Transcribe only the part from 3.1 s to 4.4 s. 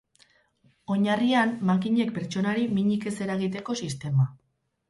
ez eragiteko sistema.